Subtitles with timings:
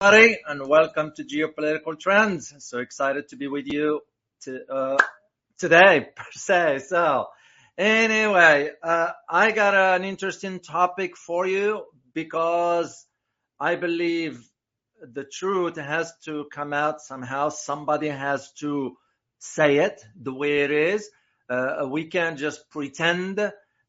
[0.00, 2.54] everybody, and welcome to Geopolitical Trends.
[2.58, 4.00] So excited to be with you
[4.42, 4.96] to, uh,
[5.58, 6.84] today, per se.
[6.86, 7.26] So,
[7.76, 11.84] anyway, uh, I got an interesting topic for you
[12.14, 13.06] because
[13.58, 14.48] I believe
[15.02, 17.48] the truth has to come out somehow.
[17.48, 18.96] Somebody has to
[19.40, 21.10] say it the way it is.
[21.50, 23.40] Uh, we can't just pretend.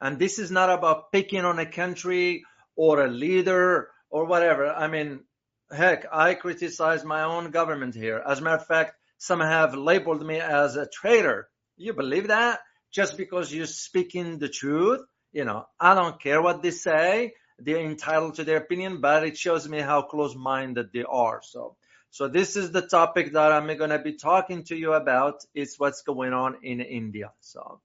[0.02, 2.46] And this is not about picking on a country
[2.76, 4.72] or a leader or whatever.
[4.72, 5.26] I mean,
[5.72, 8.22] heck, I criticize my own government here.
[8.26, 11.50] As a matter of fact, some have labeled me as a traitor.
[11.78, 12.60] You believe that?
[12.92, 15.02] Just because you're speaking the truth?
[15.32, 17.34] You know, I don't care what they say.
[17.60, 21.42] They're entitled to their opinion, but it shows me how close-minded they are.
[21.44, 21.76] So,
[22.10, 25.44] so this is the topic that I'm going to be talking to you about.
[25.54, 27.32] Is what's going on in India.
[27.42, 27.82] So,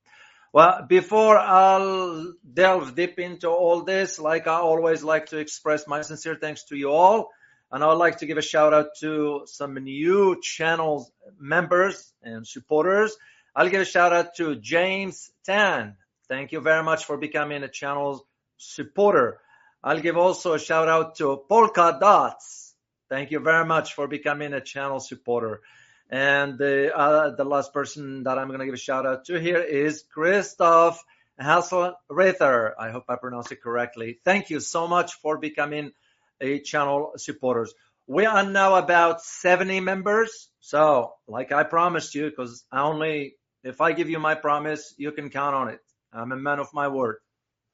[0.53, 6.03] well, before I'll delve deep into all this, like I always like to express my
[6.03, 7.31] sincere thanks to you all.
[7.75, 12.47] And I would like to give a shout out to some new channel members and
[12.47, 13.17] supporters.
[13.53, 15.97] I'll give a shout out to James Tan.
[16.29, 19.41] Thank you very much for becoming a channel supporter.
[19.83, 22.77] I'll give also a shout out to Polka Dots.
[23.09, 25.61] Thank you very much for becoming a channel supporter.
[26.09, 29.41] And the, uh, the last person that I'm going to give a shout out to
[29.41, 31.03] here is Christoph
[31.41, 32.75] Hasselrather.
[32.79, 34.21] I hope I pronounced it correctly.
[34.25, 35.91] Thank you so much for becoming
[36.65, 37.75] channel supporters.
[38.07, 40.49] We are now about 70 members.
[40.61, 45.13] So like I promised you, because I only, if I give you my promise, you
[45.13, 45.81] can count on it.
[46.13, 47.17] I'm a man of my word.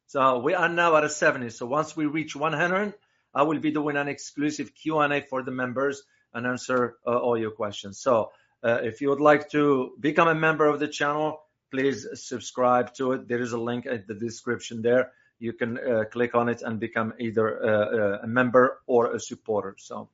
[0.06, 1.50] So we are now at a 70.
[1.50, 2.94] So once we reach 100,
[3.34, 6.02] I will be doing an exclusive Q&A for the members
[6.34, 8.00] and answer uh, all your questions.
[8.00, 12.92] So uh, if you would like to become a member of the channel, please subscribe
[12.94, 13.28] to it.
[13.28, 15.12] There is a link in the description there.
[15.40, 19.18] You can uh, click on it and become either uh, uh, a member or a
[19.18, 19.74] supporter.
[19.78, 20.10] So,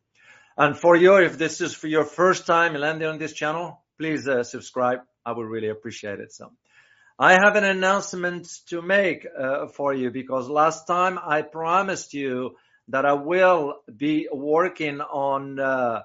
[0.57, 4.29] and for you, if this is for your first time landing on this channel, please
[4.29, 5.01] uh, subscribe.
[5.25, 6.33] I would really appreciate it.
[6.33, 6.53] So,
[7.19, 12.57] I have an announcement to make uh, for you because last time I promised you
[12.89, 16.03] that I will be working on uh,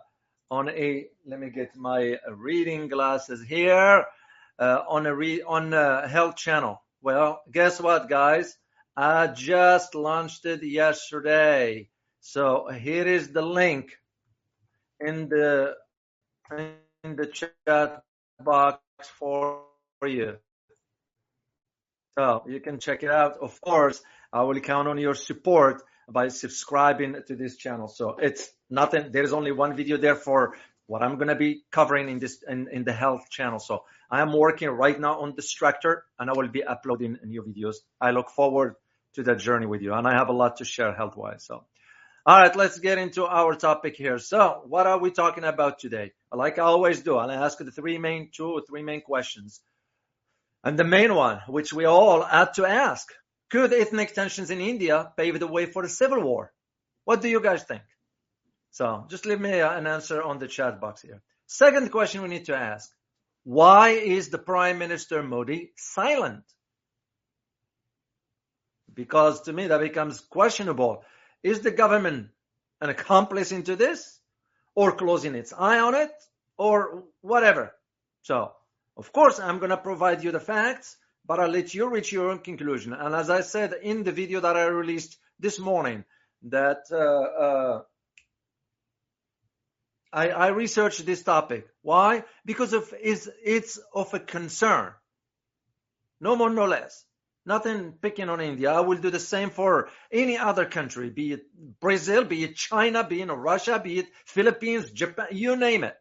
[0.49, 4.05] on a let me get my reading glasses here
[4.59, 6.81] on a re, on a health channel.
[7.03, 8.57] Well, guess what, guys?
[8.95, 11.89] I just launched it yesterday.
[12.19, 13.91] So here is the link
[14.99, 15.75] in the
[17.03, 18.03] in the chat
[18.43, 18.79] box
[19.17, 19.63] for
[20.03, 20.37] you.
[22.17, 23.37] So you can check it out.
[23.41, 24.01] Of course,
[24.33, 27.87] I will count on your support by subscribing to this channel.
[27.87, 29.11] So it's nothing.
[29.11, 30.55] There's only one video there for
[30.87, 33.59] what I'm going to be covering in this in, in the health channel.
[33.59, 37.43] So I am working right now on the structure and I will be uploading new
[37.43, 37.77] videos.
[38.01, 38.75] I look forward
[39.15, 41.45] to that journey with you and I have a lot to share health wise.
[41.45, 41.65] So,
[42.25, 44.19] all right, let's get into our topic here.
[44.19, 46.13] So what are we talking about today?
[46.31, 49.61] Like I always do, I'll ask the three main, two or three main questions.
[50.63, 53.07] And the main one, which we all had to ask,
[53.49, 56.53] could ethnic tensions in India pave the way for a civil war?
[57.03, 57.81] What do you guys think?
[58.71, 61.21] So just leave me an answer on the chat box here.
[61.47, 62.89] Second question we need to ask.
[63.43, 66.43] Why is the Prime Minister Modi silent?
[69.03, 71.03] Because to me that becomes questionable.
[71.43, 72.29] Is the government
[72.79, 74.19] an accomplice into this
[74.75, 76.11] or closing its eye on it
[76.57, 77.73] or whatever?
[78.21, 78.51] So
[78.97, 82.31] of course I'm going to provide you the facts but I'll let you reach your
[82.31, 82.93] own conclusion.
[82.93, 86.03] And as I said in the video that I released this morning,
[86.43, 87.81] that uh, uh,
[90.11, 91.67] I, I, researched this topic.
[91.83, 92.23] Why?
[92.45, 94.91] Because of it's, it's of a concern.
[96.19, 97.05] No more, no less.
[97.45, 98.71] Nothing picking on India.
[98.71, 101.41] I will do the same for any other country, be it
[101.79, 105.95] Brazil, be it China, be it Russia, be it Philippines, Japan, you name it.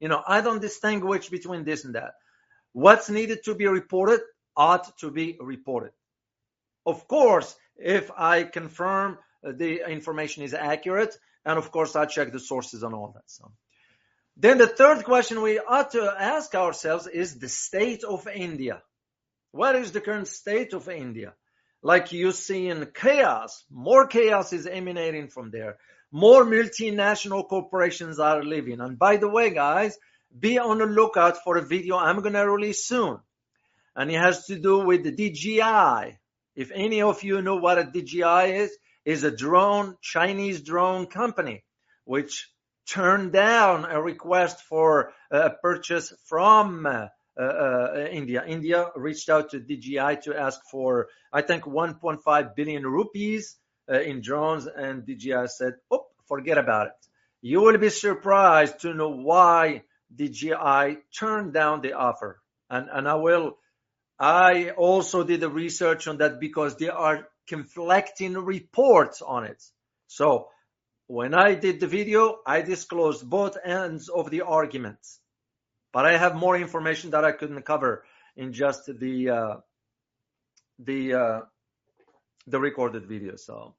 [0.00, 2.14] You know, I don't distinguish between this and that.
[2.72, 4.20] What's needed to be reported,
[4.56, 5.92] ought to be reported.
[6.84, 12.32] Of course, if I confirm uh, the information is accurate, and of course I check
[12.32, 13.24] the sources and all that.
[13.26, 13.52] So.
[14.36, 18.82] Then the third question we ought to ask ourselves is the state of India.
[19.52, 21.34] What is the current state of India?
[21.82, 25.78] Like you see in chaos, more chaos is emanating from there.
[26.10, 28.80] More multinational corporations are living.
[28.80, 29.96] And by the way, guys,
[30.36, 33.20] be on the lookout for a video I'm going to release soon
[33.98, 36.18] and it has to do with the DJI.
[36.54, 41.64] If any of you know what a DJI is, is a drone, Chinese drone company,
[42.04, 42.48] which
[42.88, 46.86] turned down a request for a purchase from
[48.10, 48.44] India.
[48.46, 53.56] India reached out to DJI to ask for, I think, 1.5 billion rupees
[53.90, 57.08] uh, in drones, and DJI said, "Oh, forget about it."
[57.40, 59.82] you will be surprised to know why
[60.14, 62.40] DJI turned down the offer.
[62.70, 63.58] And, and I will,
[64.18, 69.62] I also did the research on that because there are conflicting reports on it.
[70.08, 70.48] So
[71.06, 75.20] when I did the video, I disclosed both ends of the arguments,
[75.92, 78.04] but I have more information that I couldn't cover
[78.36, 79.56] in just the, uh,
[80.78, 81.40] the, uh,
[82.46, 83.36] the recorded video.
[83.36, 83.74] So,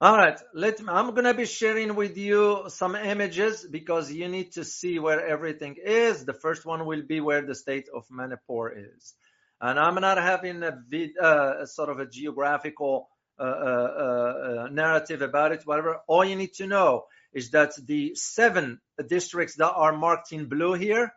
[0.00, 4.28] all right, let me, I'm going to be sharing with you some images because you
[4.28, 6.24] need to see where everything is.
[6.24, 9.14] The first one will be where the state of Manipur is.
[9.60, 15.22] And I'm not having a vid, uh, sort of a geographical uh, uh, uh, narrative
[15.22, 16.00] about it, whatever.
[16.06, 20.74] All you need to know is that the seven districts that are marked in blue
[20.74, 21.12] here,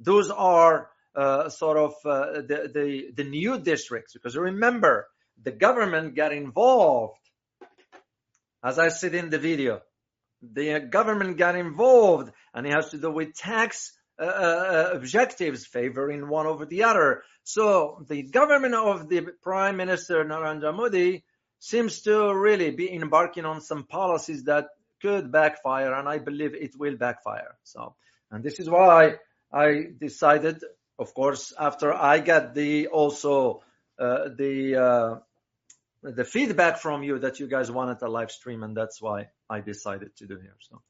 [0.00, 4.12] those are uh, sort of uh, the, the, the new districts.
[4.12, 5.06] Because remember,
[5.42, 7.18] the government got involved,
[8.62, 9.80] as I said in the video.
[10.42, 16.28] The government got involved, and it has to do with tax uh, uh, objectives favoring
[16.28, 17.22] one over the other.
[17.44, 21.24] So the government of the Prime Minister Narendra Modi
[21.58, 24.66] seems to really be embarking on some policies that
[25.04, 27.52] could backfire, and I believe it will backfire.
[27.62, 27.94] So,
[28.30, 29.00] and this is why
[29.52, 29.66] I
[30.06, 30.56] decided,
[30.98, 33.62] of course, after I got the also
[33.98, 34.54] uh, the
[34.88, 35.12] uh,
[36.18, 39.18] the feedback from you that you guys wanted a live stream, and that's why
[39.56, 40.56] I decided to do here.
[40.68, 40.82] So.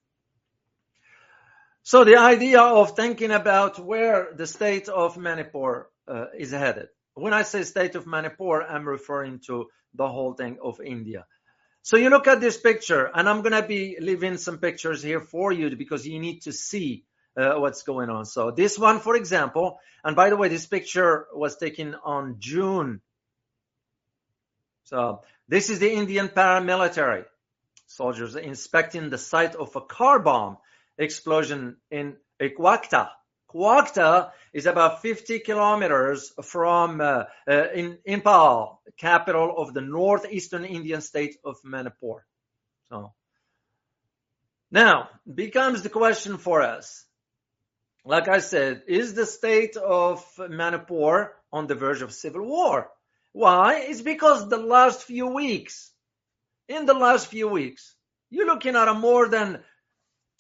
[1.86, 6.88] So the idea of thinking about where the state of Manipur uh, is headed.
[7.14, 11.26] When I say state of Manipur, I'm referring to the whole thing of India.
[11.84, 15.20] So you look at this picture, and I'm going to be leaving some pictures here
[15.20, 17.04] for you because you need to see
[17.36, 18.24] uh, what's going on.
[18.24, 23.02] So this one, for example, and by the way, this picture was taken on June.
[24.84, 27.26] So this is the Indian paramilitary
[27.86, 30.56] soldiers inspecting the site of a car bomb
[30.96, 33.10] explosion in Kwakta,
[33.54, 41.00] Kwakta is about 50 kilometers from uh, uh, in Imphal, capital of the northeastern Indian
[41.00, 42.24] state of Manipur.
[42.88, 43.12] So
[44.70, 47.04] now becomes the question for us.
[48.04, 52.90] Like I said, is the state of Manipur on the verge of civil war?
[53.32, 53.84] Why?
[53.88, 55.90] It's because the last few weeks,
[56.68, 57.94] in the last few weeks,
[58.30, 59.62] you're looking at a more than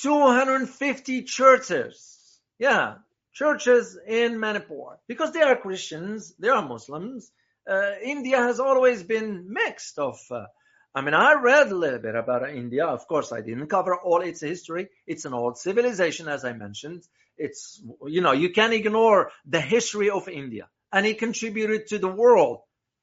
[0.00, 2.13] 250 churches.
[2.58, 2.96] Yeah,
[3.32, 7.30] churches in Manipur because they are Christians, they are Muslims.
[7.68, 10.20] Uh, India has always been mixed of.
[10.30, 10.46] Uh,
[10.94, 12.86] I mean, I read a little bit about India.
[12.86, 14.90] Of course, I didn't cover all its history.
[15.06, 17.02] It's an old civilization, as I mentioned.
[17.36, 22.08] It's, you know, you can't ignore the history of India and it contributed to the
[22.08, 22.60] world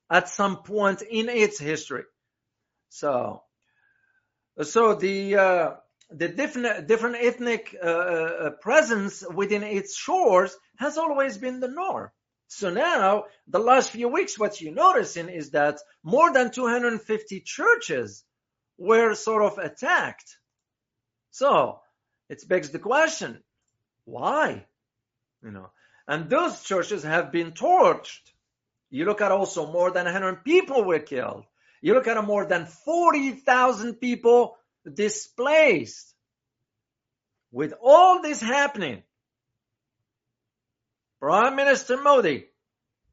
[0.09, 2.03] at some point in its history.
[2.89, 3.43] So,
[4.61, 5.71] so the, uh,
[6.11, 12.09] the different, different ethnic uh, uh, presence within its shores has always been the norm.
[12.47, 18.25] So now, the last few weeks, what you're noticing is that more than 250 churches
[18.77, 20.37] were sort of attacked.
[21.31, 21.79] So
[22.29, 23.41] it begs the question,
[24.03, 24.65] why?
[25.41, 25.71] You know,
[26.07, 28.19] and those churches have been torched.
[28.89, 31.45] You look at also more than 100 people were killed.
[31.81, 34.57] You look at more than 40,000 people
[34.89, 36.13] displaced.
[37.51, 39.03] With all this happening,
[41.19, 42.45] Prime Minister Modi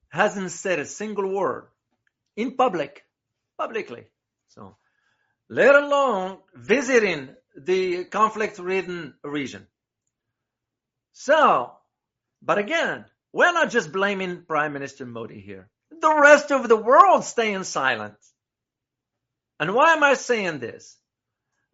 [0.09, 1.67] hasn't said a single word
[2.37, 3.05] in public,
[3.59, 4.07] publicly.
[4.49, 4.77] So,
[5.51, 9.67] let alone visiting the conflict-ridden region.
[11.13, 11.73] So,
[12.41, 15.69] but again, we're not just blaming Prime Minister Modi here.
[15.91, 18.15] The rest of the world staying silent.
[19.59, 20.97] And why am I saying this?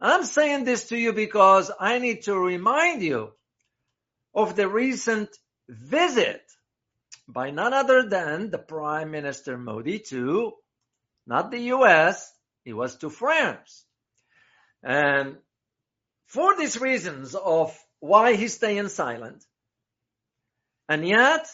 [0.01, 3.33] I'm saying this to you because I need to remind you
[4.35, 5.31] of the recent
[5.69, 6.43] visit
[7.27, 10.53] by none other than the Prime Minister Modi to
[11.27, 12.33] not the US,
[12.65, 13.85] it was to France.
[14.83, 15.39] And
[16.27, 19.43] for these reasons of why he's staying silent,
[20.89, 21.49] and yet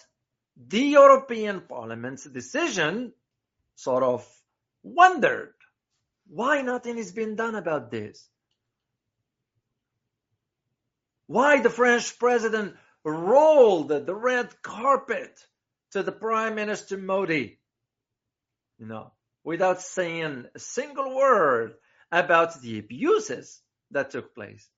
[0.57, 3.13] the European Parliament's decision
[3.77, 4.27] sort of
[4.83, 5.55] wondered
[6.31, 8.29] why nothing is being done about this?
[11.27, 15.39] Why the French president rolled the red carpet
[15.93, 17.59] to the Prime Minister Modi?
[18.79, 19.13] You know,
[19.45, 21.75] without saying a single word
[22.13, 23.61] about the abuses
[23.91, 24.69] that took place.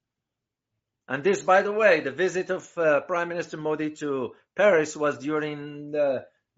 [1.06, 5.18] And this, by the way, the visit of uh, Prime Minister Modi to Paris was
[5.18, 5.94] during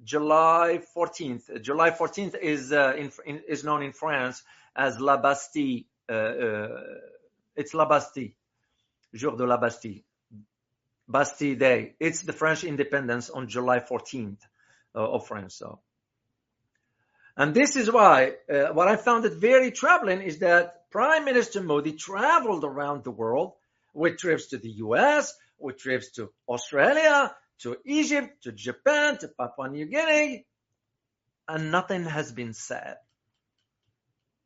[0.02, 1.62] July 14th.
[1.62, 4.42] July 14th is uh, in, in, is known in France
[4.76, 5.84] as La Bastille.
[6.08, 6.80] Uh, uh,
[7.56, 8.32] it's La Bastille.
[9.14, 10.02] Jour de la Bastille.
[11.08, 11.94] Bastille Day.
[12.00, 14.38] It's the French independence on July 14th
[14.94, 15.56] uh, of France.
[15.56, 15.80] So,
[17.36, 21.62] and this is why uh, what I found it very troubling is that Prime Minister
[21.62, 23.52] Modi traveled around the world
[23.92, 29.68] with trips to the U.S., with trips to Australia, to Egypt, to Japan, to Papua
[29.68, 30.46] New Guinea,
[31.48, 32.96] and nothing has been said.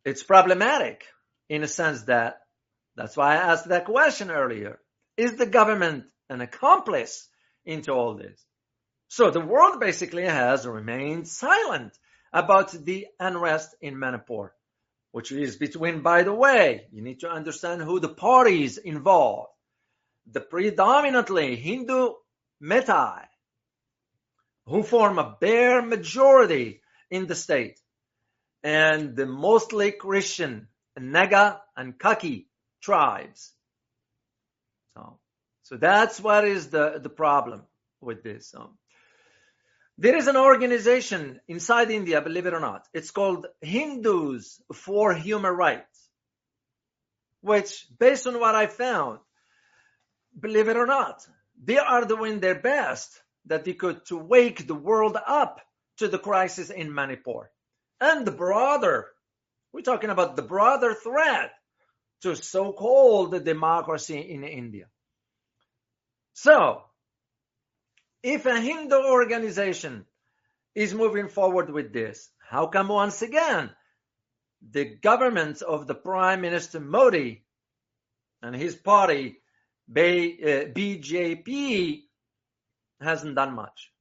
[0.09, 1.05] It's problematic
[1.51, 2.41] in a sense that
[2.97, 4.81] that's why I asked that question earlier.
[5.19, 7.29] Is the government an accomplice
[7.67, 8.43] into all this?
[9.09, 11.93] So the world basically has remained silent
[12.33, 14.55] about the unrest in Manipur,
[15.13, 19.51] which is between, by the way, you need to understand who the parties involved.
[20.33, 22.13] The predominantly Hindu
[22.63, 23.27] Meitei,
[24.65, 27.79] who form a bare majority in the state,
[28.63, 32.49] and the mostly Christian Naga and Kaki
[32.83, 33.53] tribes.
[34.95, 35.19] So,
[35.63, 37.63] so that's what is the, the problem
[38.01, 38.55] with this.
[39.97, 42.87] There is an organization inside India, believe it or not.
[42.93, 46.09] It's called Hindus for Human Rights,
[47.41, 49.19] which, based on what I found,
[50.39, 51.27] believe it or not,
[51.63, 55.61] they are doing their best that they could to wake the world up
[55.99, 57.51] to the crisis in Manipur
[58.01, 59.07] and the broader,
[59.73, 61.53] we're talking about the broader threat
[62.23, 64.87] to so-called democracy in India.
[66.35, 66.83] So,
[68.23, 70.05] if a Hindu organization
[70.75, 73.71] is moving forward with this, how come once again
[74.71, 77.45] the government of the Prime Minister Modi
[78.43, 79.39] and his party,
[79.91, 82.03] BJP,
[83.01, 83.93] uh, hasn't done much?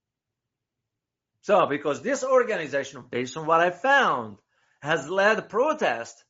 [1.48, 4.36] So, because this organization, based on what I found,
[4.82, 6.26] has led protest,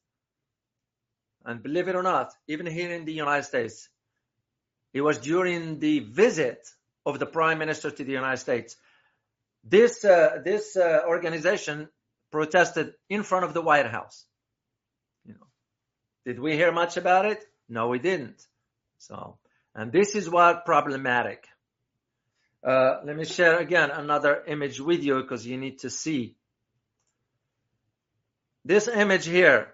[1.43, 3.89] and believe it or not, even here in the United States,
[4.93, 6.67] it was during the visit
[7.03, 8.77] of the Prime Minister to the United States.
[9.63, 11.89] This uh, this uh, organization
[12.31, 14.23] protested in front of the White House.
[15.25, 15.47] You know,
[16.27, 17.43] did we hear much about it?
[17.67, 18.45] No, we didn't.
[18.99, 19.39] So,
[19.73, 21.47] and this is what problematic.
[22.67, 26.35] Uh, let me share again another image with you because you need to see.
[28.65, 29.69] This image here.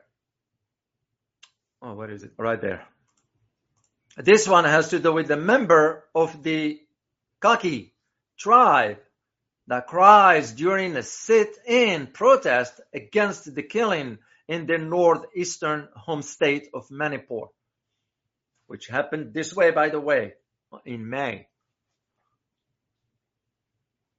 [1.81, 2.33] Oh, what is it?
[2.37, 2.85] Right there.
[4.15, 6.81] This one has to do with the member of the
[7.41, 7.95] Kaki
[8.37, 8.99] tribe
[9.65, 16.91] that cries during a sit-in protest against the killing in the northeastern home state of
[16.91, 17.47] Manipur,
[18.67, 20.33] which happened this way, by the way,
[20.85, 21.47] in May.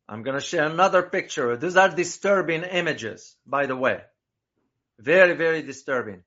[0.08, 1.56] I'm going to share another picture.
[1.56, 4.00] These are disturbing images, by the way.
[4.98, 6.22] Very, very disturbing.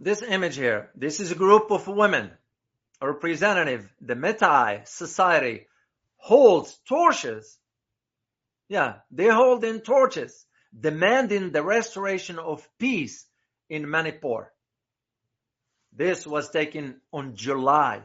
[0.00, 2.30] This image here, this is a group of women,
[3.00, 5.66] a representative, the Meitei society
[6.16, 7.58] holds torches.
[8.68, 10.46] Yeah, they hold in torches,
[10.78, 13.26] demanding the restoration of peace
[13.68, 14.50] in Manipur.
[15.92, 18.02] This was taken on July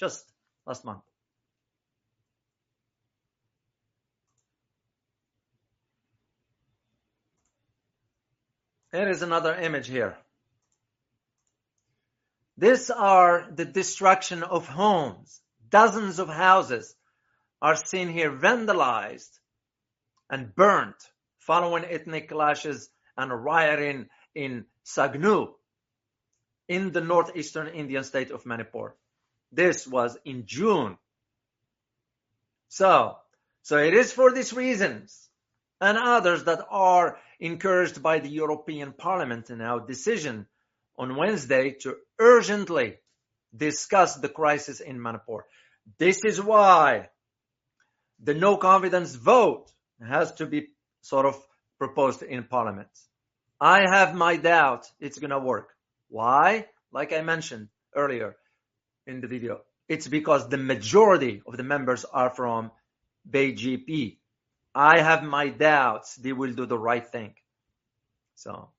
[0.00, 0.24] just
[0.66, 1.02] last month.
[8.92, 10.16] Here is another image here.
[12.56, 15.40] These are the destruction of homes.
[15.68, 16.94] Dozens of houses
[17.62, 19.38] are seen here vandalized
[20.30, 20.96] and burnt
[21.38, 25.52] following ethnic clashes and rioting in Sugnu
[26.68, 28.94] in the northeastern Indian state of Manipur.
[29.52, 30.96] This was in June.
[32.68, 33.16] So,
[33.62, 35.28] so it is for these reasons
[35.80, 40.46] and others that are encouraged by the European Parliament in our decision
[40.96, 42.98] on Wednesday to urgently
[43.56, 45.46] discuss the crisis in Manipur.
[45.98, 47.08] This is why
[48.22, 49.72] the no confidence vote
[50.06, 50.68] has to be
[51.00, 51.36] sort of
[51.78, 52.90] proposed in Parliament.
[53.60, 55.70] I have my doubt it's going to work.
[56.08, 56.66] Why?
[56.92, 58.36] Like I mentioned earlier,
[59.10, 59.60] in the video.
[59.88, 62.70] It's because the majority of the members are from
[63.28, 64.18] BJP.
[64.74, 67.34] I have my doubts they will do the right thing.
[68.36, 68.70] So,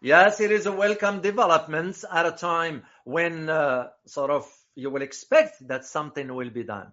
[0.00, 5.02] yes, it is a welcome development at a time when uh, sort of you will
[5.02, 6.92] expect that something will be done.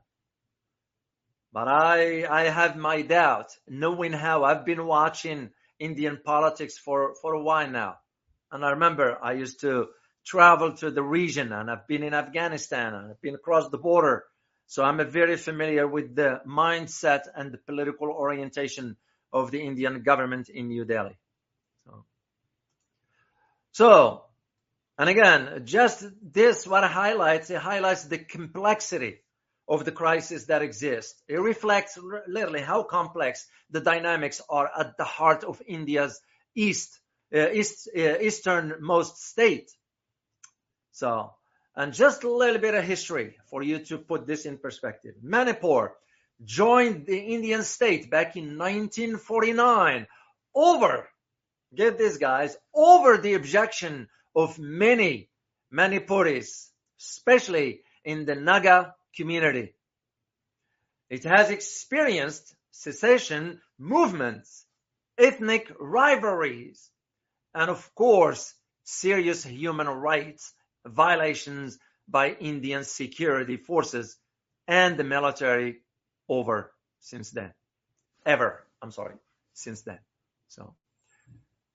[1.53, 7.33] But I, I have my doubt, knowing how I've been watching Indian politics for, for
[7.33, 7.95] a while now.
[8.51, 9.87] And I remember I used to
[10.25, 14.25] traveled to the region and I've been in Afghanistan and I've been across the border.
[14.67, 18.97] So I'm very familiar with the mindset and the political orientation
[19.31, 21.17] of the Indian government in New Delhi.
[21.85, 22.05] So,
[23.71, 24.23] So,
[24.97, 29.19] and again, just this what highlights, it highlights the complexity
[29.67, 31.21] of the crisis that exists.
[31.27, 36.19] It reflects literally how complex the dynamics are at the heart of India's
[36.55, 36.99] east,
[37.35, 39.69] uh, east uh, easternmost state.
[40.95, 41.33] So,
[41.75, 45.15] and just a little bit of history for you to put this in perspective.
[45.21, 45.93] Manipur
[46.45, 50.07] joined the Indian state back in 1949
[50.55, 51.09] over,
[51.75, 55.27] get this guys, over the objection of many
[55.69, 59.75] Manipuris, especially in the Naga community.
[61.09, 64.65] It has experienced secession movements,
[65.17, 66.89] ethnic rivalries,
[67.53, 68.53] and of course,
[68.85, 70.53] serious human rights
[70.85, 71.77] violations
[72.07, 74.17] by Indian security forces
[74.67, 75.77] and the military
[76.29, 77.53] over since then.
[78.25, 79.15] Ever, I'm sorry,
[79.53, 79.99] since then.
[80.47, 80.75] So,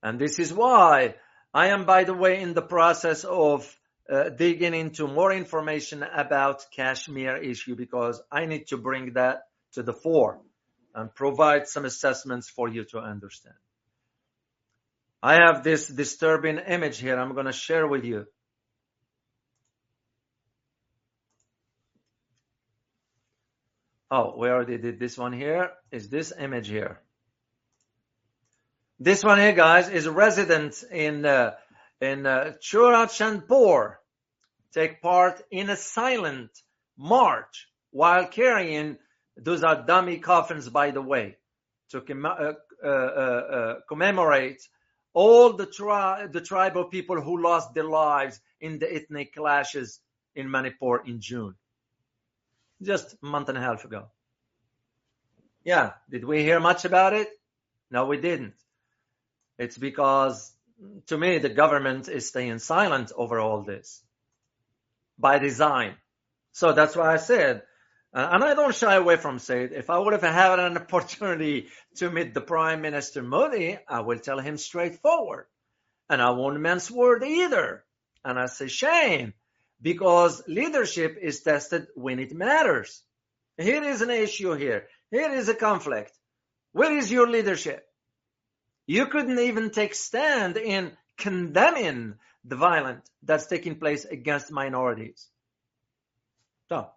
[0.02, 1.14] and this is why
[1.52, 3.76] I am, by the way, in the process of
[4.10, 9.42] uh, digging into more information about Kashmir issue because I need to bring that
[9.74, 10.40] to the fore
[10.94, 13.54] and provide some assessments for you to understand.
[15.22, 18.26] I have this disturbing image here I'm going to share with you.
[24.10, 25.70] Oh, we already did this one here.
[25.92, 27.00] Is this image here?
[28.98, 31.52] This one here, guys, is a resident in uh,
[32.00, 33.94] in uh, Churachandpur
[34.72, 36.50] take part in a silent
[36.96, 38.98] march while carrying
[39.36, 41.36] those are dummy coffins, by the way,
[41.90, 42.52] to com- uh,
[42.84, 44.60] uh, uh, commemorate
[45.12, 50.00] all the, tri- the tribal people who lost their lives in the ethnic clashes
[50.34, 51.54] in Manipur in June
[52.82, 54.06] just a month and a half ago.
[55.64, 57.28] Yeah, did we hear much about it?
[57.90, 58.54] No, we didn't.
[59.58, 60.52] It's because
[61.06, 64.02] to me, the government is staying silent over all this
[65.18, 65.94] by design.
[66.52, 67.62] So that's why I said,
[68.14, 71.68] uh, and I don't shy away from saying, if I would have had an opportunity
[71.96, 75.46] to meet the Prime Minister Modi, I will tell him straightforward.
[76.08, 77.84] And I won't mince word either.
[78.24, 79.34] And I say shame
[79.82, 83.02] because leadership is tested when it matters.
[83.56, 84.86] Here is an issue here.
[85.10, 86.12] Here is a conflict.
[86.72, 87.84] Where is your leadership?
[88.86, 92.14] You couldn't even take stand in condemning
[92.44, 95.28] the violence that's taking place against minorities.
[96.68, 96.88] So,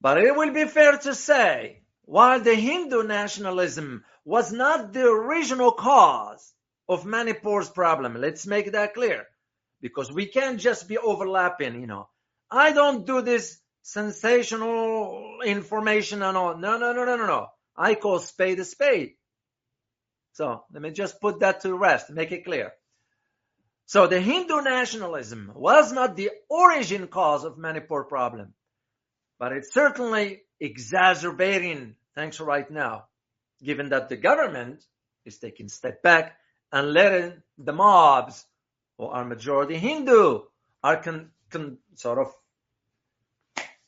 [0.00, 5.72] but it will be fair to say, while the Hindu nationalism was not the original
[5.72, 6.52] cause
[6.88, 9.26] of Manipur's problem, let's make that clear
[9.80, 12.08] because we can't just be overlapping, you know.
[12.50, 16.56] I don't do this sensational information and all.
[16.56, 17.46] No, no, no, no, no, no.
[17.76, 19.14] I call spade a spade.
[20.32, 22.72] So let me just put that to rest, make it clear.
[23.86, 28.54] So the Hindu nationalism was not the origin cause of Manipur problem,
[29.38, 33.04] but it's certainly exacerbating things right now,
[33.62, 34.82] given that the government
[35.24, 36.36] is taking step back
[36.72, 38.44] and letting the mobs
[38.98, 40.40] or are majority Hindu
[40.82, 42.34] are con, con, sort of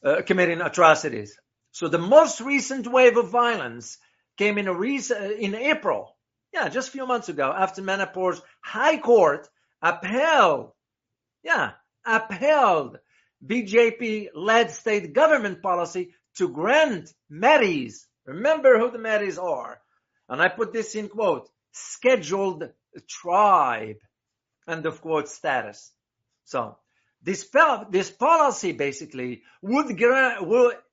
[0.04, 1.38] uh, committing atrocities.
[1.72, 3.98] So the most recent wave of violence
[4.36, 6.16] came in a recent, in April.
[6.52, 9.48] Yeah, just a few months ago after Manipur's high court
[9.82, 10.72] upheld,
[11.42, 11.72] yeah,
[12.06, 12.98] upheld
[13.44, 18.06] BJP led state government policy to grant Metis.
[18.24, 19.80] Remember who the Metis are.
[20.28, 22.68] And I put this in quote, scheduled
[23.06, 23.96] tribe
[24.68, 25.90] end of quote status.
[26.44, 26.76] So
[27.22, 27.48] this
[27.90, 30.46] this policy basically would grant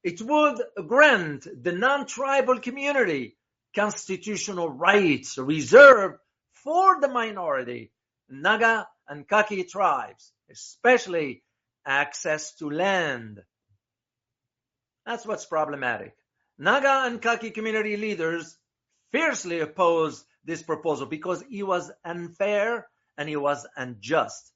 [0.03, 3.37] it would grant the non-tribal community
[3.75, 6.17] constitutional rights reserved
[6.53, 7.91] for the minority
[8.29, 11.43] Naga and Kaki tribes, especially
[11.85, 13.43] access to land.
[15.05, 16.15] That's what's problematic.
[16.57, 18.57] Naga and Kaki community leaders
[19.11, 24.51] fiercely opposed this proposal because it was unfair and he was unjust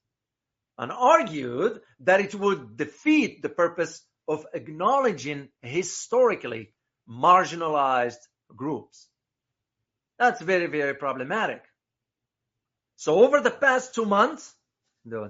[0.78, 6.74] and argued that it would defeat the purpose of acknowledging historically
[7.10, 8.22] marginalized
[8.56, 9.08] groups.
[10.18, 11.64] That's very, very problematic.
[12.96, 14.54] So over the past two months,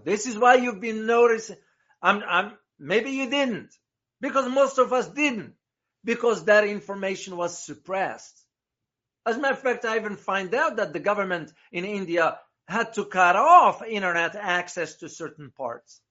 [0.03, 1.57] this is why you've been noticing,
[2.01, 3.73] I'm, I'm, maybe you didn't,
[4.21, 5.53] because most of us didn't,
[6.03, 8.35] because that information was suppressed.
[9.25, 12.39] As a matter of fact, I even find out that the government in India
[12.69, 16.01] had to cut off internet access to certain parts.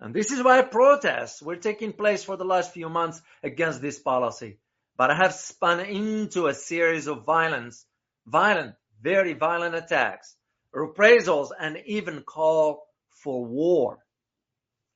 [0.00, 3.98] And this is why protests were taking place for the last few months against this
[3.98, 4.58] policy,
[4.96, 7.84] but have spun into a series of violence,
[8.26, 10.34] violent very violent attacks,
[10.72, 13.98] reprisals, and even call for war.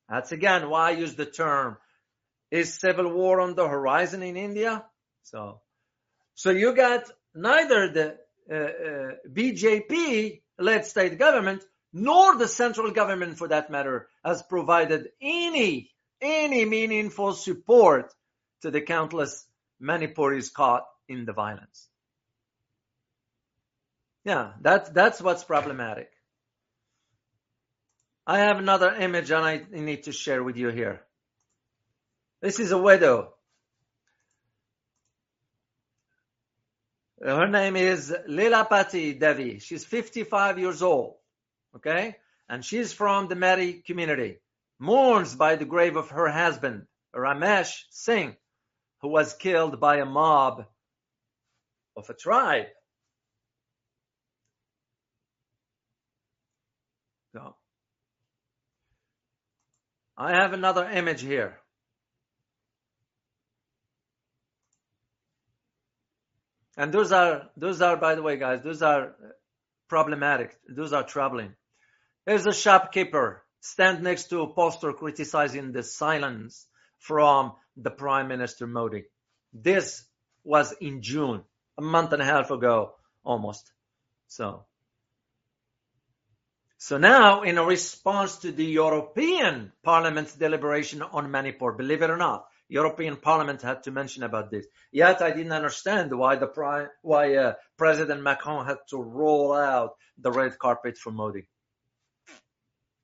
[0.08, 1.76] That's again why I use the term,
[2.50, 4.84] is civil war on the horizon in India?
[5.22, 5.60] So,
[6.34, 13.36] so you got neither the Uh, uh, BJP led state government nor the central government
[13.38, 18.12] for that matter has provided any, any meaningful support
[18.62, 19.46] to the countless
[19.82, 21.88] Manipuris caught in the violence.
[24.24, 26.10] Yeah, that's, that's what's problematic.
[28.26, 31.00] I have another image and I need to share with you here.
[32.40, 33.34] This is a widow.
[37.22, 39.58] Her name is Lilapati Devi.
[39.58, 41.16] She's 55 years old.
[41.76, 42.16] Okay?
[42.48, 44.38] And she's from the Mehri community.
[44.78, 48.36] Mourns by the grave of her husband, Ramesh Singh,
[49.02, 50.64] who was killed by a mob
[51.96, 52.66] of a tribe.
[57.34, 57.54] So,
[60.16, 61.58] I have another image here.
[66.80, 69.14] And those are, those are, by the way, guys, those are
[69.86, 70.56] problematic.
[70.66, 71.54] Those are troubling.
[72.24, 76.66] There's a shopkeeper stand next to a poster criticizing the silence
[76.98, 79.04] from the Prime Minister Modi.
[79.52, 80.06] This
[80.42, 81.42] was in June,
[81.76, 83.70] a month and a half ago, almost.
[84.28, 84.64] So,
[86.78, 92.46] so now in response to the European Parliament's deliberation on Manipur, believe it or not,
[92.70, 94.64] European Parliament had to mention about this.
[94.92, 100.30] Yet I didn't understand why the why uh, President Macron had to roll out the
[100.30, 101.48] red carpet for Modi.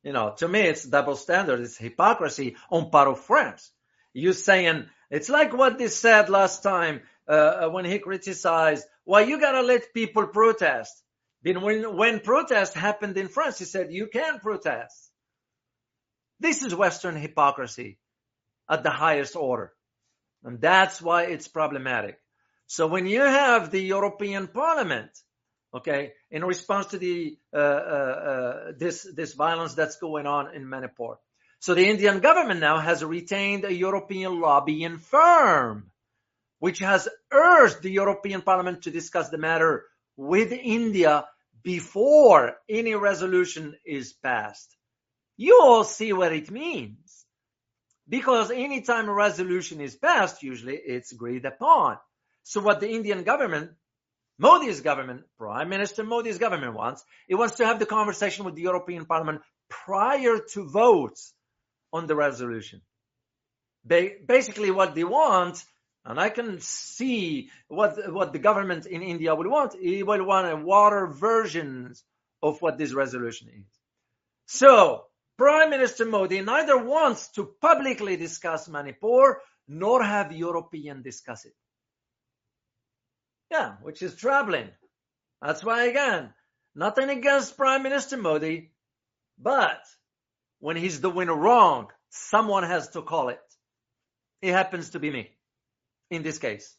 [0.04, 1.58] You know, to me, it's double standard.
[1.58, 3.72] It's hypocrisy on part of France.
[4.12, 9.22] You saying it's like what they said last time uh, uh when he criticized, "Why
[9.22, 10.94] well, you gotta let people protest?"
[11.42, 15.10] Then when when protest happened in France, he said, "You can protest."
[16.38, 17.98] This is Western hypocrisy
[18.68, 19.72] at the highest order,
[20.44, 22.18] and that's why it's problematic.
[22.66, 25.10] So when you have the European Parliament
[25.76, 30.68] okay, in response to the uh, uh, uh, this this violence that's going on in
[30.68, 31.18] Manipur.
[31.58, 35.90] So the Indian government now has retained a European lobbying firm,
[36.58, 39.84] which has urged the European Parliament to discuss the matter
[40.16, 41.24] with India
[41.62, 44.76] before any resolution is passed.
[45.36, 47.05] You all see what it means.
[48.08, 51.98] Because anytime a resolution is passed, usually it's agreed upon.
[52.44, 53.72] So what the Indian government
[54.38, 58.62] Modi's government, Prime Minister Modi's government wants, it wants to have the conversation with the
[58.62, 61.32] European Parliament prior to votes
[61.92, 62.82] on the resolution.
[63.84, 65.64] They, basically what they want,
[66.04, 70.52] and I can see what, what the government in India will want, it will want
[70.52, 71.94] a water version
[72.42, 73.66] of what this resolution is.
[74.46, 75.04] So,
[75.38, 81.54] Prime Minister Modi neither wants to publicly discuss Manipur nor have European discuss it.
[83.50, 84.70] Yeah, which is troubling.
[85.42, 86.32] That's why again,
[86.74, 88.72] nothing against Prime Minister Modi,
[89.38, 89.80] but
[90.60, 93.40] when he's doing wrong, someone has to call it.
[94.40, 95.30] It happens to be me
[96.10, 96.74] in this case.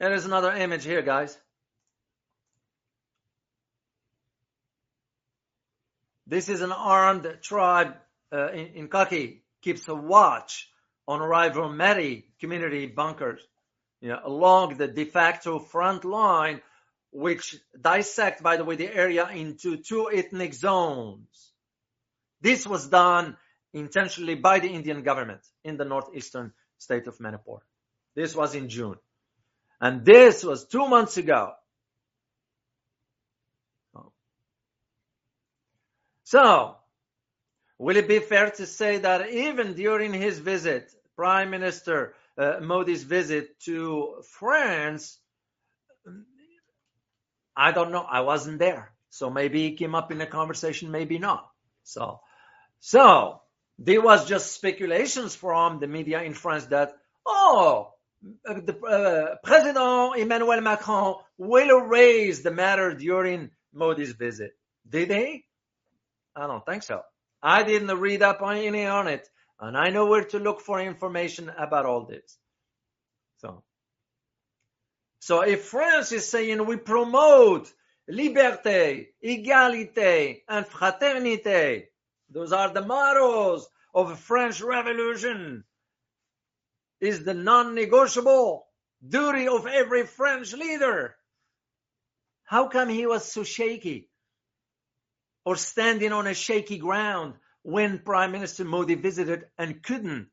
[0.00, 1.36] There is another image here, guys.
[6.28, 7.94] This is an armed tribe
[8.30, 10.70] uh, in, in Kaki keeps a watch
[11.06, 13.40] on rival Mehri community bunkers
[14.02, 16.60] you know, along the de facto front line,
[17.10, 21.52] which dissect, by the way, the area into two ethnic zones.
[22.42, 23.38] This was done
[23.72, 27.60] intentionally by the Indian government in the northeastern state of Manipur.
[28.14, 28.96] This was in June.
[29.80, 31.54] And this was two months ago.
[36.28, 36.76] So,
[37.78, 43.02] will it be fair to say that even during his visit, Prime Minister uh, Modi's
[43.02, 45.18] visit to France,
[47.56, 48.02] I don't know.
[48.02, 48.92] I wasn't there.
[49.08, 51.48] So maybe he came up in a conversation, maybe not.
[51.84, 52.20] So,
[52.78, 53.40] so
[53.78, 57.94] there was just speculations from the media in France that, oh,
[58.44, 64.52] the uh, President Emmanuel Macron will raise the matter during Modi's visit.
[64.86, 65.47] Did he?
[66.38, 67.02] I don't think so.
[67.42, 69.28] I didn't read up on any on it.
[69.60, 72.38] And I know where to look for information about all this.
[73.38, 73.64] So,
[75.18, 77.72] so if France is saying we promote
[78.08, 81.86] liberté, égalité, and fraternité,
[82.30, 85.64] those are the mottos of French Revolution,
[87.00, 88.66] is the non-negotiable
[89.06, 91.16] duty of every French leader.
[92.44, 94.08] How come he was so shaky
[95.48, 97.32] or standing on a shaky ground
[97.62, 100.28] when Prime Minister Modi visited and couldn't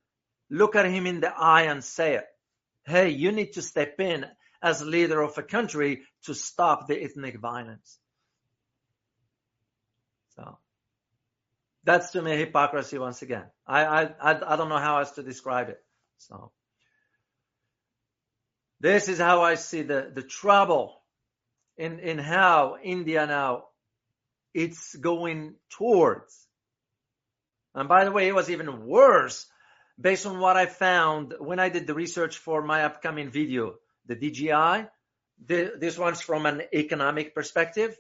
[0.50, 2.26] look at him in the eye and say it?
[2.86, 4.26] Hey, you need to step in
[4.62, 7.98] as leader of a country to stop the ethnic violence.
[10.36, 10.58] So
[11.86, 13.46] that's to me hypocrisy once again.
[13.66, 15.82] I, I, I, I don't know how else to describe it.
[16.18, 16.52] So
[18.82, 21.02] this is how I see the, the trouble
[21.78, 23.68] in, in how India now
[24.56, 26.48] it's going towards.
[27.76, 29.46] And by the way, it was even worse
[30.00, 34.16] based on what I found when I did the research for my upcoming video, the
[34.16, 34.88] DJI.
[35.46, 37.98] The, this one's from an economic perspective.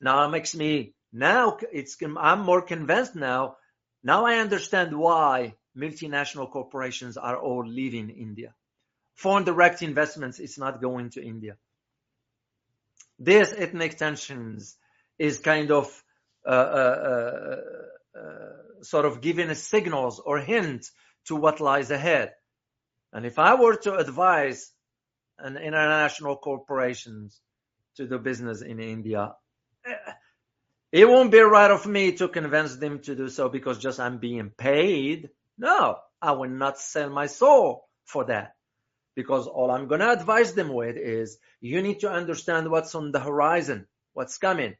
[0.00, 3.56] Now it makes me now it's I'm more convinced now.
[4.02, 8.52] Now I understand why multinational corporations are all leaving India.
[9.14, 11.56] Foreign direct investments is not going to India.
[13.20, 14.76] This ethnic tensions
[15.18, 16.02] is kind of
[16.46, 17.56] uh, uh,
[18.18, 20.86] uh, sort of giving a signals or hint
[21.26, 22.32] to what lies ahead.
[23.12, 24.70] And if I were to advise
[25.38, 27.40] an international corporations
[27.96, 29.34] to do business in India,
[30.92, 34.18] it won't be right of me to convince them to do so because just I'm
[34.18, 35.30] being paid.
[35.58, 38.54] No, I will not sell my soul for that.
[39.16, 43.12] Because all I'm going to advise them with is you need to understand what's on
[43.12, 44.74] the horizon, what's coming.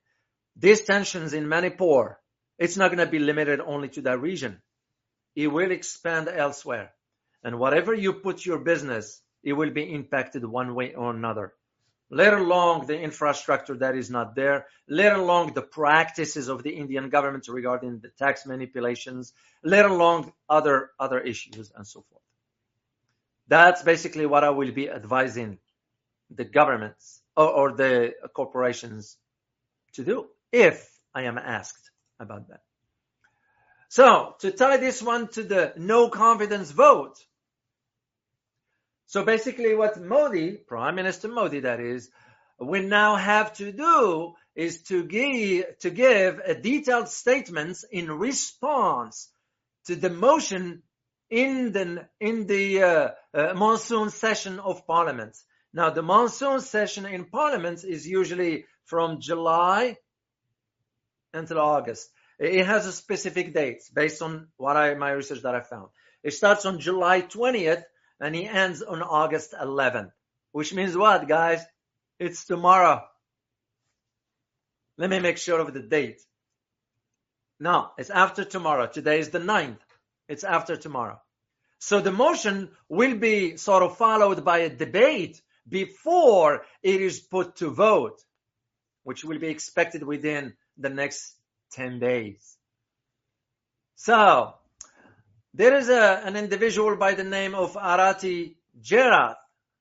[0.57, 2.19] These tensions in Manipur,
[2.59, 4.61] it's not going to be limited only to that region.
[5.35, 6.93] It will expand elsewhere.
[7.43, 11.55] And whatever you put your business, it will be impacted one way or another
[12.11, 17.09] let alone the infrastructure that is not there, let alone the practices of the Indian
[17.09, 19.33] government regarding the tax manipulations,
[19.65, 22.23] let alone other, other issues and so forth.
[23.49, 25.59] That's basically what I will be advising
[26.31, 29.17] the governments or, or the corporations
[29.95, 31.91] to do if I am asked
[32.21, 32.61] about that.
[33.89, 37.19] So to tie this one to the no confidence vote,
[39.07, 42.09] so basically what Modi, Prime Minister Modi that is,
[42.59, 49.29] we now have to do is to give, to give a detailed statements in response
[49.87, 50.83] to the motion
[51.31, 55.37] in the, in the uh, uh, monsoon session of parliament.
[55.73, 59.97] Now the monsoon session in parliament is usually from July
[61.35, 62.11] until August.
[62.39, 65.89] It has a specific date based on what I, my research that I found.
[66.23, 67.85] It starts on July 20th
[68.21, 70.13] and he ends on August 11th,
[70.53, 71.65] which means what, guys?
[72.19, 73.05] It's tomorrow.
[74.97, 76.21] Let me make sure of the date.
[77.61, 78.87] No, it's after tomorrow.
[78.87, 79.79] Today is the 9th.
[80.29, 81.21] It's after tomorrow.
[81.79, 87.57] So the motion will be sort of followed by a debate before it is put
[87.57, 88.23] to vote,
[89.03, 91.35] which will be expected within the next
[91.73, 92.57] 10 days.
[93.97, 94.55] So
[95.53, 99.37] there is a, an individual by the name of Arati Jerath.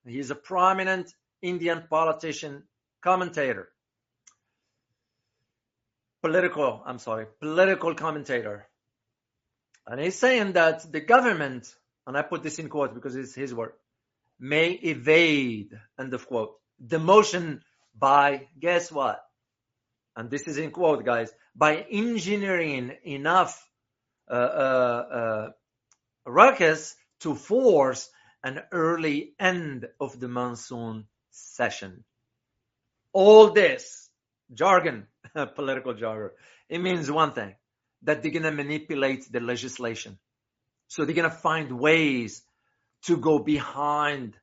[0.05, 2.63] He's a prominent Indian politician,
[3.01, 3.69] commentator,
[6.21, 8.67] political, I'm sorry, political commentator.
[9.85, 11.73] And he's saying that the government,
[12.07, 13.73] and I put this in quote because it's his word,
[14.39, 17.61] may evade, end of quote, the motion
[17.97, 19.23] by, guess what?
[20.15, 23.67] And this is in quote, guys, by engineering enough
[24.29, 25.49] uh, uh, uh,
[26.25, 28.09] ruckus to force
[28.43, 32.03] an early end of the monsoon session.
[33.11, 34.09] All this
[34.53, 35.07] jargon,
[35.55, 36.31] political jargon,
[36.69, 37.55] it means one thing,
[38.03, 40.19] that they're going to manipulate the legislation.
[40.87, 42.43] So they're going to find ways
[43.03, 44.37] to go behind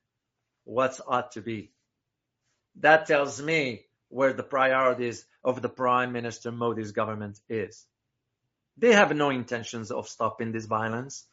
[0.63, 1.71] what's ought to be.
[2.79, 7.85] That tells me where the priorities of the Prime Minister Modi's government is.
[8.77, 11.25] They have no intentions of stopping this violence.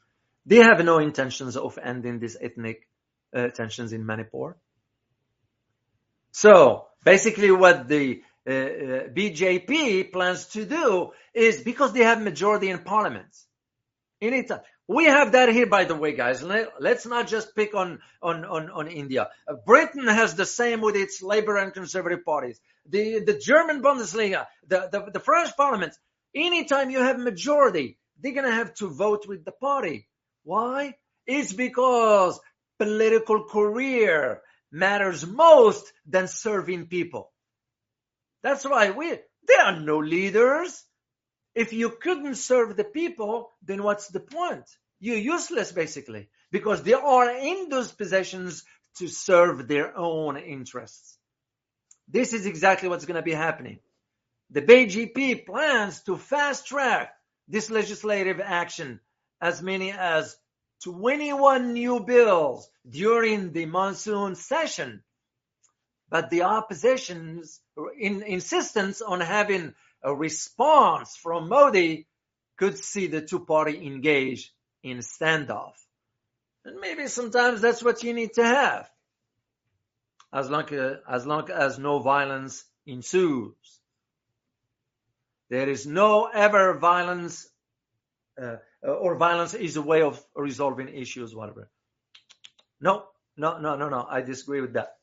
[0.46, 2.88] They have no intentions of ending these ethnic
[3.34, 4.56] uh, tensions in Manipur.
[6.32, 12.70] So basically what the uh, uh, BJP plans to do is because they have majority
[12.70, 13.36] in parliament.
[14.20, 14.50] In it,
[14.88, 16.42] we have that here, by the way, guys.
[16.42, 19.28] Let's not just pick on, on, on, on India.
[19.66, 22.58] Britain has the same with its Labour and Conservative parties.
[22.88, 25.94] The, the German Bundesliga, the, the, the French parliament,
[26.34, 30.08] anytime you have majority, they're going to have to vote with the party.
[30.44, 30.94] Why?
[31.26, 32.40] It's because
[32.78, 34.40] political career
[34.72, 37.32] matters most than serving people.
[38.42, 39.10] That's why we,
[39.46, 40.82] there are no leaders.
[41.54, 44.64] If you couldn't serve the people, then what's the point?
[45.00, 48.64] You're useless basically because they are in those positions
[48.98, 51.17] to serve their own interests.
[52.08, 53.78] This is exactly what's going to be happening.
[54.50, 57.12] The BJP plans to fast track
[57.48, 59.00] this legislative action
[59.40, 60.36] as many as
[60.84, 65.02] 21 new bills during the monsoon session.
[66.08, 67.60] But the opposition's
[67.98, 72.06] in, insistence on having a response from Modi
[72.56, 75.74] could see the two party engage in standoff.
[76.64, 78.88] And maybe sometimes that's what you need to have.
[80.32, 83.54] As long as, as long as no violence ensues.
[85.50, 87.48] There is no ever violence,
[88.40, 91.70] uh, or violence is a way of resolving issues, whatever.
[92.80, 93.04] No,
[93.36, 94.06] no, no, no, no.
[94.08, 94.96] I disagree with that.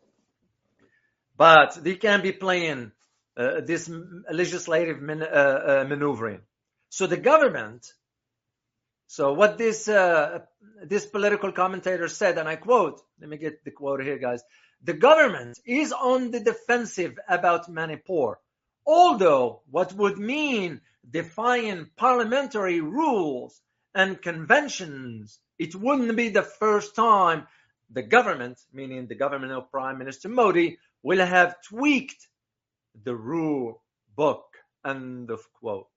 [1.37, 2.91] But they can be playing
[3.35, 3.89] uh, this
[4.31, 6.41] legislative man, uh, uh, maneuvering.
[6.89, 7.91] So the government,
[9.07, 10.39] so what this uh,
[10.83, 14.41] this political commentator said, and I quote, let me get the quote here, guys.
[14.83, 18.39] The government is on the defensive about Manipur,
[18.85, 23.61] although what would mean defying parliamentary rules
[23.93, 27.47] and conventions, it wouldn't be the first time
[27.89, 32.27] the government, meaning the government of Prime Minister Modi, will have tweaked
[33.03, 33.83] the rule
[34.15, 34.45] book.
[34.85, 35.87] End of quote.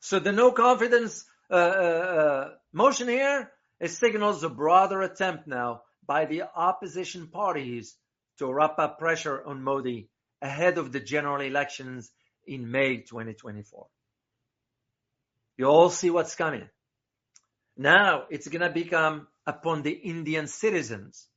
[0.00, 5.82] So the no confidence uh, uh, uh, motion here it signals a broader attempt now
[6.10, 7.94] by the opposition parties
[8.36, 10.08] to wrap up pressure on Modi
[10.42, 12.10] ahead of the general elections
[12.44, 13.86] in May 2024.
[15.56, 16.68] You all see what's coming.
[17.76, 21.28] Now it's going to become upon the Indian citizens.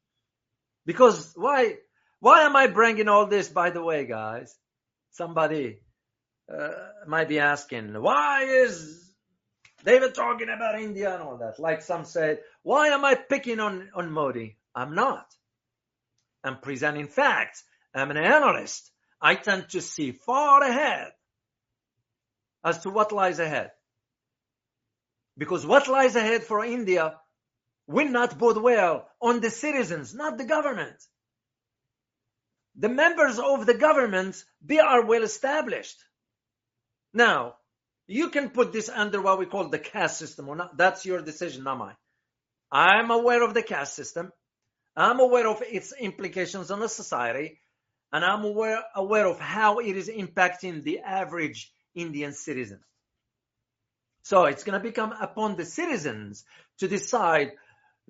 [0.88, 1.75] Because why,
[2.19, 4.57] why am I bringing all this, by the way, guys?
[5.12, 5.81] Somebody
[6.51, 6.69] uh,
[7.05, 9.07] might be asking, why is
[9.86, 11.59] David talking about India and all that?
[11.59, 14.57] Like some say, why am I picking on, on Modi?
[14.75, 15.25] I'm not.
[16.43, 17.63] I'm presenting facts.
[17.93, 18.91] I'm an analyst.
[19.21, 21.12] I tend to see far ahead
[22.63, 23.71] as to what lies ahead.
[25.38, 27.15] Because what lies ahead for India
[27.88, 30.95] will not bode well on the citizens, not the government.
[32.75, 35.97] The members of the government, they are well established.
[37.13, 37.55] Now,
[38.07, 40.77] you can put this under what we call the caste system or not.
[40.77, 41.95] That's your decision, not mine.
[42.71, 44.31] I'm aware of the caste system.
[44.95, 47.60] I'm aware of its implications on the society.
[48.12, 52.79] And I'm aware, aware of how it is impacting the average Indian citizen.
[54.21, 56.45] So it's going to become upon the citizens
[56.77, 57.53] to decide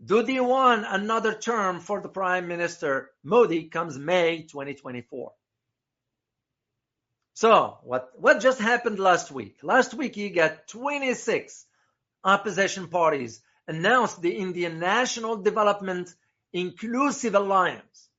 [0.03, 5.31] do they want another term for the Prime Minister Modi comes May 2024?
[7.35, 9.57] So what, what just happened last week?
[9.63, 11.65] Last week you got 26
[12.23, 16.13] opposition parties announced the Indian National Development
[16.53, 18.09] Inclusive Alliance.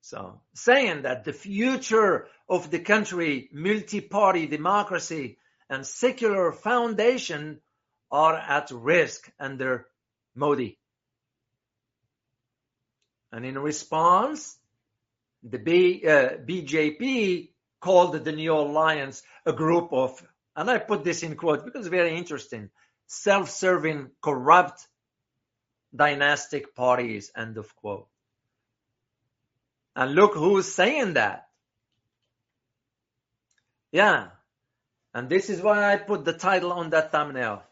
[0.00, 7.60] So saying that the future of the country, multi-party democracy and secular foundation
[8.10, 9.86] are at risk under
[10.34, 10.78] Modi.
[13.30, 14.56] And in response,
[15.44, 20.20] the B, uh, BJP called the new alliance a group of,
[20.56, 22.70] and I put this in quote because it's very interesting,
[23.06, 24.86] self-serving, corrupt,
[25.94, 28.08] dynastic parties, end of quote.
[29.96, 31.48] And look who's saying that.
[33.92, 34.28] Yeah.
[35.12, 37.62] And this is why I put the title on that thumbnail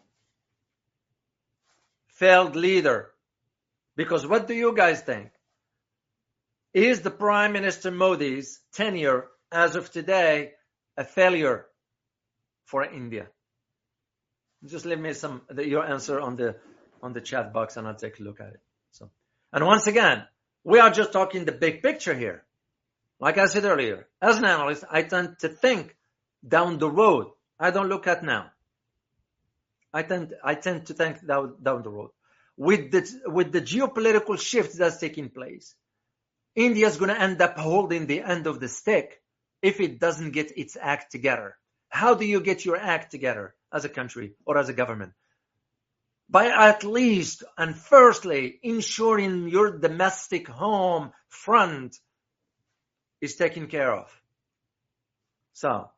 [2.18, 3.11] failed leader.
[3.96, 5.31] Because what do you guys think?
[6.74, 10.52] Is the Prime Minister Modi's tenure as of today
[10.96, 11.66] a failure
[12.64, 13.28] for India?
[14.64, 16.57] Just leave me some your answer on the
[17.02, 18.61] on the chat box and I'll take a look at it.
[18.92, 19.11] So,
[19.52, 20.24] and once again,
[20.64, 22.44] we are just talking the big picture here.
[23.20, 25.96] Like I said earlier, as an analyst, I tend to think
[26.46, 27.28] down the road.
[27.59, 28.51] I don't look at now.
[29.92, 32.11] I tend I tend to think down, down the road.
[32.57, 35.74] With the with the geopolitical shift that's taking place,
[36.55, 39.22] India is going to end up holding the end of the stick
[39.62, 41.57] if it doesn't get its act together.
[41.88, 45.12] How do you get your act together as a country or as a government?
[46.31, 51.97] By at least and firstly ensuring your domestic home front
[53.20, 54.12] is taken care of.
[55.55, 55.91] So,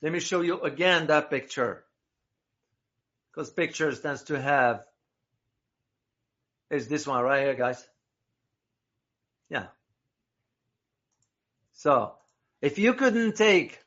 [0.00, 1.84] let me show you again that picture
[3.30, 4.84] because pictures tends to have
[6.70, 7.84] is this one right here, guys.
[9.48, 9.66] Yeah.
[11.72, 12.14] So
[12.60, 13.78] if you couldn't take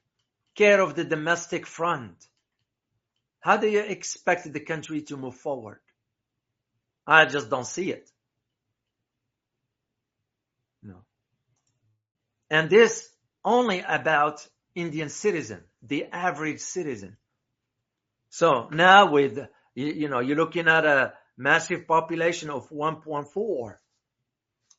[0.56, 2.16] care of the domestic front,
[3.42, 5.80] how do you expect the country to move forward?
[7.06, 8.10] I just don't see it.
[10.84, 10.98] No.
[12.50, 13.10] And this
[13.44, 17.18] only about Indian citizen, the average citizen.
[18.30, 19.40] So now with,
[19.74, 23.76] you, know, you're looking at a massive population of 1.4.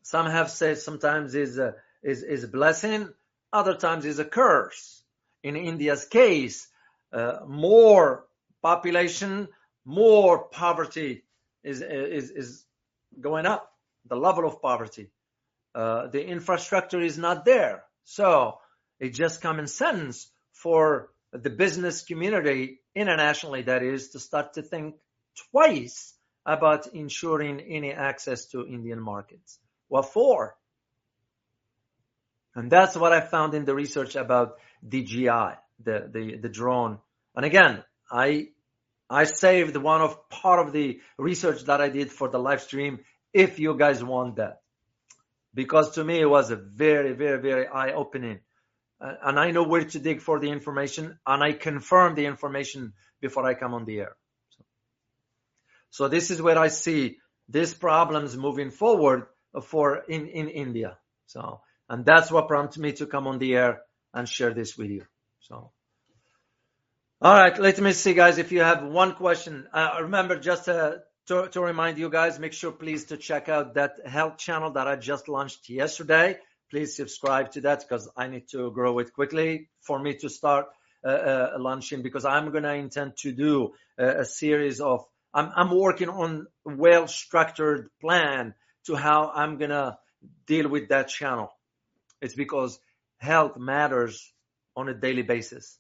[0.03, 3.09] Some have said sometimes is a, is, is a blessing,
[3.53, 5.03] other times is a curse.
[5.43, 6.69] In India's case,
[7.13, 8.25] uh, more
[8.63, 9.49] population,
[9.85, 11.25] more poverty
[11.65, 12.65] is, is, is
[13.21, 13.73] going up,
[14.09, 15.11] the level of poverty.
[15.75, 17.85] Uh, the infrastructure is not there.
[18.05, 18.59] So
[19.01, 24.97] it's just common sense for the business community internationally, that is, to start to think
[25.51, 29.59] twice about ensuring any access to Indian markets.
[29.89, 30.57] What for?
[32.55, 36.99] And that's what I found in the research about DJI, the, the, the drone.
[37.35, 37.83] And again,
[38.13, 38.49] I,
[39.09, 43.01] I saved one of part of the research that I did for the live stream
[43.33, 44.61] if you guys want that.
[45.55, 48.41] Because to me, it was a very, very, very eye opening.
[49.01, 53.45] And I know where to dig for the information and I confirm the information before
[53.45, 54.17] I come on the air.
[54.51, 54.65] So,
[55.91, 59.27] so this is where I see these problems moving forward
[59.65, 60.99] for in, in India.
[61.27, 63.81] So, and that's what prompted me to come on the air
[64.15, 65.05] and share this with you.
[65.41, 65.73] So,
[67.23, 68.39] all right, let me see, guys.
[68.39, 70.95] If you have one question, uh, remember just uh,
[71.29, 74.89] to, to remind you guys, make sure please to check out that health channel that
[74.89, 76.37] I just launched yesterday.
[76.69, 80.67] Please subscribe to that because I need to grow it quickly for me to start
[81.05, 85.71] uh, uh, launching because I'm to intend to do a, a series of, I'm, I'm
[85.71, 88.55] working on well structured plan
[88.87, 89.97] to how I'm to
[90.49, 91.53] deal with that channel.
[92.21, 92.81] It's because
[93.19, 94.33] health matters
[94.75, 95.79] on a daily basis,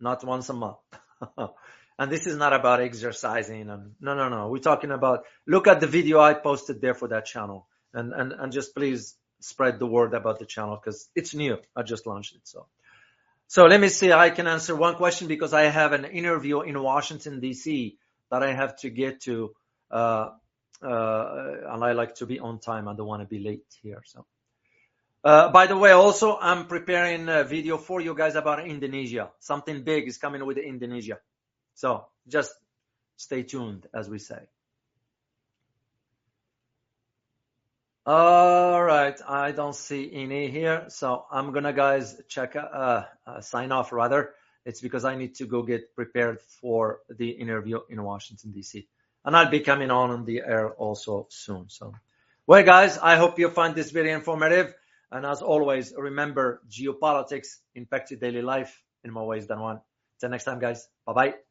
[0.00, 0.78] not once a month.
[1.98, 4.48] and this is not about exercising and no, no, no.
[4.48, 8.32] We're talking about, look at the video I posted there for that channel and, and,
[8.32, 11.58] and just please spread the word about the channel because it's new.
[11.74, 12.42] I just launched it.
[12.44, 12.66] So,
[13.46, 14.12] so let me see.
[14.12, 17.96] I can answer one question because I have an interview in Washington DC
[18.30, 19.54] that I have to get to.
[19.90, 20.30] Uh,
[20.80, 22.86] uh, and I like to be on time.
[22.88, 24.02] I don't want to be late here.
[24.04, 24.26] So,
[25.24, 29.30] uh, by the way, also I'm preparing a video for you guys about Indonesia.
[29.40, 31.18] Something big is coming with Indonesia.
[31.74, 32.52] So just
[33.16, 34.48] stay tuned, as we say.
[38.06, 43.70] All right, I don't see any here, so I'm gonna guys check uh, uh, sign
[43.70, 44.30] off rather.
[44.64, 48.88] It's because I need to go get prepared for the interview in Washington D.C.
[49.24, 51.68] and I'll be coming on on the air also soon.
[51.68, 51.92] So,
[52.46, 54.74] well, guys, I hope you find this very informative.
[55.10, 59.80] And as always, remember geopolitics impacts your daily life in more ways than one.
[60.20, 60.88] Till next time, guys.
[61.06, 61.47] Bye bye.